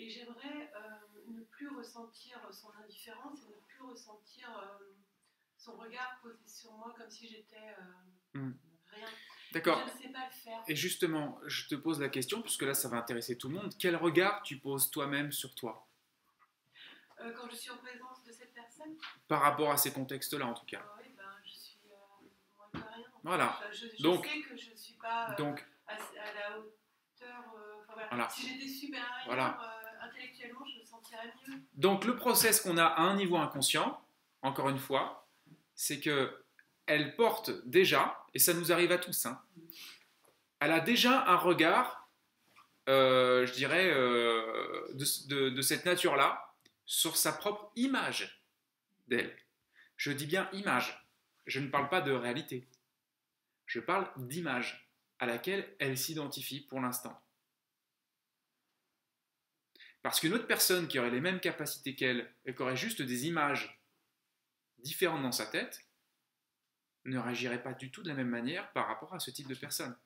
Et 0.00 0.08
j'aimerais 0.08 0.70
euh, 0.76 1.30
ne 1.32 1.42
plus 1.42 1.68
ressentir 1.70 2.38
son 2.52 2.70
indifférence 2.84 3.40
et 3.46 3.48
ne 3.50 3.60
plus 3.66 3.82
ressentir 3.82 4.48
euh, 4.56 4.94
son 5.56 5.76
regard 5.76 6.20
posé 6.22 6.38
sur 6.46 6.72
moi 6.72 6.94
comme 6.96 7.10
si 7.10 7.26
j'étais 7.28 7.74
euh, 7.80 8.38
Hmm. 8.38 8.52
rien. 8.92 9.06
D'accord. 9.52 9.80
Je 9.88 9.92
ne 9.94 9.98
sais 10.02 10.08
pas 10.12 10.26
le 10.26 10.32
faire. 10.32 10.62
Et 10.68 10.76
justement, 10.76 11.40
je 11.46 11.66
te 11.66 11.74
pose 11.74 11.98
la 12.00 12.10
question, 12.10 12.42
puisque 12.42 12.62
là, 12.62 12.74
ça 12.74 12.88
va 12.88 12.98
intéresser 12.98 13.36
tout 13.38 13.48
le 13.48 13.54
monde. 13.54 13.72
Quel 13.78 13.96
regard 13.96 14.42
tu 14.42 14.58
poses 14.58 14.90
toi-même 14.90 15.32
sur 15.32 15.54
toi? 15.54 15.88
Euh, 17.20 17.32
quand 17.32 17.48
je 17.50 17.56
suis 17.56 17.70
en 17.70 17.78
présence 17.78 18.22
de 18.22 18.30
cette 18.30 18.52
personne, 18.54 18.94
Par 19.26 19.40
rapport 19.40 19.70
à 19.72 19.76
ces 19.78 19.92
contextes-là, 19.92 20.46
en 20.46 20.54
tout 20.54 20.66
cas. 20.66 20.80
euh, 20.80 21.02
oui, 21.02 21.08
ben, 21.16 21.24
je 21.44 21.50
suis 21.52 21.80
euh, 21.90 22.26
moins 22.56 22.70
que 22.70 22.94
rien. 22.94 23.06
Voilà. 23.24 23.60
Je, 23.72 23.86
je 23.96 24.02
Donc- 24.02 24.26
sais 24.26 24.42
que 24.42 24.56
je 24.56 24.70
ne 24.70 24.76
suis 24.76 24.94
pas 24.94 25.34
Donc, 25.36 25.66
à, 25.88 25.94
à 25.94 26.32
la 26.34 26.58
hauteur. 26.60 27.44
enfin, 27.48 27.92
voilà. 27.94 28.08
Voilà. 28.10 28.28
Si 28.28 28.46
j'étais 28.46 28.68
supérieure 28.68 29.22
Voilà. 29.26 29.77
Donc 31.74 32.04
le 32.04 32.16
process 32.16 32.60
qu'on 32.60 32.76
a 32.76 32.84
à 32.84 33.02
un 33.02 33.16
niveau 33.16 33.36
inconscient, 33.36 34.00
encore 34.42 34.68
une 34.68 34.78
fois, 34.78 35.26
c'est 35.74 36.00
que 36.00 36.44
elle 36.86 37.16
porte 37.16 37.50
déjà, 37.66 38.24
et 38.34 38.38
ça 38.38 38.54
nous 38.54 38.72
arrive 38.72 38.92
à 38.92 38.98
tous, 38.98 39.26
hein, 39.26 39.40
elle 40.60 40.72
a 40.72 40.80
déjà 40.80 41.24
un 41.28 41.36
regard, 41.36 42.08
euh, 42.88 43.46
je 43.46 43.52
dirais, 43.52 43.90
euh, 43.90 44.88
de, 44.94 45.62
cette 45.62 45.84
nature-là, 45.84 46.54
sur 46.86 47.16
sa 47.16 47.32
propre 47.32 47.70
image 47.76 48.42
d'elle. 49.06 49.36
Je 49.96 50.10
dis 50.10 50.26
bien 50.26 50.48
image. 50.52 51.06
Je 51.46 51.60
ne 51.60 51.68
parle 51.68 51.88
pas 51.88 52.00
de 52.00 52.12
réalité. 52.12 52.66
Je 53.66 53.80
parle 53.80 54.10
d'image 54.16 54.90
à 55.18 55.26
laquelle 55.26 55.68
elle 55.78 55.98
s'identifie 55.98 56.60
pour 56.60 56.80
l'instant. 56.80 57.20
Parce 60.02 60.20
qu'une 60.20 60.32
autre 60.32 60.46
personne 60.46 60.88
qui 60.88 60.98
aurait 60.98 61.10
les 61.10 61.20
mêmes 61.20 61.40
capacités 61.40 61.94
qu'elle 61.94 62.32
et 62.44 62.54
qui 62.54 62.62
aurait 62.62 62.76
juste 62.76 63.02
des 63.02 63.26
images 63.26 63.80
différentes 64.78 65.22
dans 65.22 65.32
sa 65.32 65.46
tête 65.46 65.84
ne 67.04 67.18
réagirait 67.18 67.62
pas 67.62 67.74
du 67.74 67.90
tout 67.90 68.02
de 68.02 68.08
la 68.08 68.14
même 68.14 68.28
manière 68.28 68.70
par 68.72 68.86
rapport 68.86 69.14
à 69.14 69.18
ce 69.18 69.30
type 69.30 69.48
de 69.48 69.54
personne. 69.54 69.96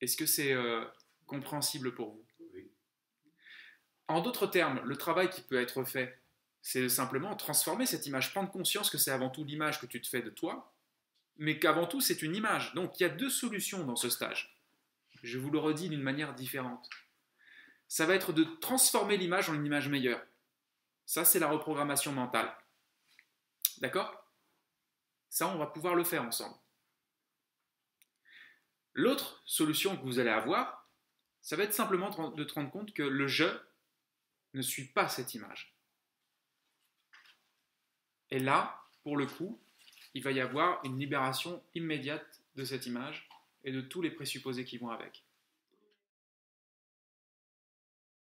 Est-ce 0.00 0.16
que 0.16 0.26
c'est 0.26 0.52
euh, 0.52 0.84
compréhensible 1.26 1.94
pour 1.94 2.12
vous? 2.12 2.24
Oui. 2.54 2.70
En 4.08 4.20
d'autres 4.20 4.46
termes, 4.46 4.80
le 4.84 4.96
travail 4.96 5.28
qui 5.28 5.42
peut 5.42 5.60
être 5.60 5.84
fait, 5.84 6.20
c'est 6.62 6.88
simplement 6.88 7.34
transformer 7.36 7.86
cette 7.86 8.06
image, 8.06 8.32
prendre 8.32 8.50
conscience 8.50 8.90
que 8.90 8.98
c'est 8.98 9.10
avant 9.10 9.30
tout 9.30 9.44
l'image 9.44 9.80
que 9.80 9.86
tu 9.86 10.00
te 10.00 10.08
fais 10.08 10.22
de 10.22 10.30
toi, 10.30 10.74
mais 11.36 11.58
qu'avant 11.58 11.86
tout 11.86 12.00
c'est 12.00 12.22
une 12.22 12.36
image. 12.36 12.74
Donc 12.74 12.98
il 12.98 13.02
y 13.02 13.06
a 13.06 13.10
deux 13.10 13.30
solutions 13.30 13.84
dans 13.84 13.96
ce 13.96 14.10
stage. 14.10 14.56
Je 15.22 15.38
vous 15.38 15.50
le 15.50 15.58
redis 15.58 15.88
d'une 15.88 16.02
manière 16.02 16.34
différente. 16.34 16.88
Ça 17.90 18.06
va 18.06 18.14
être 18.14 18.32
de 18.32 18.44
transformer 18.44 19.16
l'image 19.16 19.50
en 19.50 19.54
une 19.54 19.66
image 19.66 19.88
meilleure. 19.88 20.24
Ça, 21.06 21.24
c'est 21.24 21.40
la 21.40 21.50
reprogrammation 21.50 22.12
mentale. 22.12 22.56
D'accord? 23.78 24.14
Ça, 25.28 25.48
on 25.48 25.58
va 25.58 25.66
pouvoir 25.66 25.96
le 25.96 26.04
faire 26.04 26.22
ensemble. 26.22 26.54
L'autre 28.92 29.42
solution 29.44 29.96
que 29.96 30.04
vous 30.04 30.20
allez 30.20 30.30
avoir, 30.30 30.88
ça 31.42 31.56
va 31.56 31.64
être 31.64 31.74
simplement 31.74 32.10
de 32.30 32.44
te 32.44 32.54
rendre 32.54 32.70
compte 32.70 32.94
que 32.94 33.02
le 33.02 33.26
je 33.26 33.48
ne 34.54 34.62
suit 34.62 34.86
pas 34.86 35.08
cette 35.08 35.34
image. 35.34 35.74
Et 38.30 38.38
là, 38.38 38.80
pour 39.02 39.16
le 39.16 39.26
coup, 39.26 39.60
il 40.14 40.22
va 40.22 40.30
y 40.30 40.40
avoir 40.40 40.80
une 40.84 40.96
libération 40.96 41.60
immédiate 41.74 42.40
de 42.54 42.64
cette 42.64 42.86
image 42.86 43.28
et 43.64 43.72
de 43.72 43.80
tous 43.80 44.00
les 44.00 44.12
présupposés 44.12 44.64
qui 44.64 44.78
vont 44.78 44.90
avec. 44.90 45.24